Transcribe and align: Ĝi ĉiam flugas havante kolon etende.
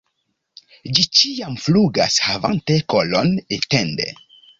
Ĝi 0.99 1.03
ĉiam 1.19 1.57
flugas 1.65 2.15
havante 2.29 2.79
kolon 2.95 3.31
etende. 3.59 4.09